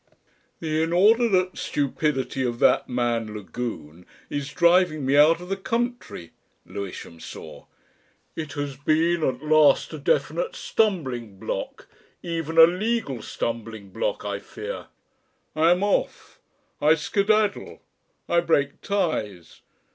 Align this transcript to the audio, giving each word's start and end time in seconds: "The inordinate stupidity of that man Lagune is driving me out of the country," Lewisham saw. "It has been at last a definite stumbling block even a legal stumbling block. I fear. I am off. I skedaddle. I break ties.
"The 0.61 0.81
inordinate 0.81 1.55
stupidity 1.59 2.41
of 2.43 2.57
that 2.57 2.89
man 2.89 3.35
Lagune 3.35 4.07
is 4.31 4.49
driving 4.51 5.05
me 5.05 5.15
out 5.15 5.39
of 5.39 5.47
the 5.47 5.55
country," 5.55 6.31
Lewisham 6.65 7.19
saw. 7.19 7.67
"It 8.35 8.53
has 8.53 8.77
been 8.77 9.21
at 9.23 9.43
last 9.43 9.93
a 9.93 9.99
definite 9.99 10.55
stumbling 10.55 11.37
block 11.37 11.87
even 12.23 12.57
a 12.57 12.63
legal 12.63 13.21
stumbling 13.21 13.91
block. 13.91 14.25
I 14.25 14.39
fear. 14.39 14.87
I 15.55 15.69
am 15.69 15.83
off. 15.83 16.39
I 16.81 16.95
skedaddle. 16.95 17.83
I 18.27 18.39
break 18.39 18.81
ties. 18.81 19.61